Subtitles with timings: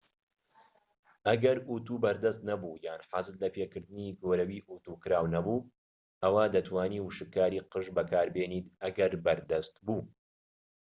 [1.27, 5.67] ئەگەر ئوتو بەردەست نەبوو یان حەزت لە لەپێکردنی گۆرەویی ئوتو کراو نەبوو
[6.23, 10.01] ئەوا دەتوانیت وشککاری قژ بەکاربێنیت ئەگەر بەردەست بوو